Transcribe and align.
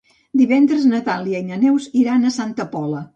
Divendres 0.41 0.87
na 0.93 1.01
Dàlia 1.09 1.41
i 1.43 1.49
na 1.49 1.59
Neus 1.65 1.85
iran 2.05 2.25
a 2.25 2.33
Santa 2.39 2.67
Pola. 2.73 3.03